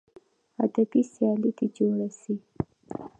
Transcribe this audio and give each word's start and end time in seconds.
ادبي 0.65 1.01
سیالۍ 1.11 1.51
دې 1.57 1.65
جوړې 1.75 2.09
سي. 2.21 2.35